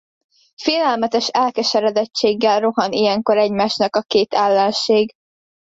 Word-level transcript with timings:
Félelmetes 0.55 1.27
elkeseredettséggel 1.27 2.59
rohan 2.59 2.91
ilyenkor 2.91 3.37
egymásnak 3.37 3.95
a 3.95 4.01
két 4.01 4.33
ellenség. 4.33 5.13